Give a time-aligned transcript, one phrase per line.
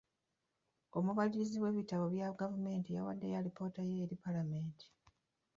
[0.97, 4.85] Omubalirizi w'ebitabo bya gavumenti yawaddeyo alipoota ye eri paalamenti.